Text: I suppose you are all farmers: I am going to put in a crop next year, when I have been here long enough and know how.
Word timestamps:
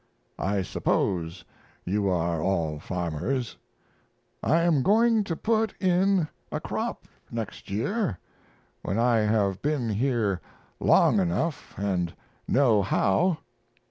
I 0.39 0.63
suppose 0.63 1.45
you 1.85 2.09
are 2.09 2.41
all 2.41 2.79
farmers: 2.79 3.55
I 4.41 4.61
am 4.61 4.81
going 4.81 5.23
to 5.25 5.35
put 5.35 5.75
in 5.79 6.27
a 6.51 6.59
crop 6.59 7.05
next 7.29 7.69
year, 7.69 8.17
when 8.81 8.97
I 8.97 9.17
have 9.17 9.61
been 9.61 9.89
here 9.91 10.41
long 10.79 11.19
enough 11.19 11.75
and 11.77 12.15
know 12.47 12.81
how. 12.81 13.37